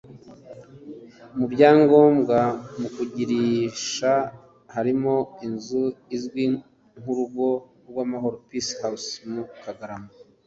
Mu 1.37 1.45
byagombaga 1.53 2.85
kugurishwa 2.95 4.11
harimo 4.75 5.15
inzu 5.45 5.83
izwi 6.15 6.45
nk’Urugo 6.99 7.47
rw’Amahoro 7.89 8.35
(Peace 8.47 8.73
House) 8.81 9.09
mu 9.31 9.43
Kagarama 9.63 10.09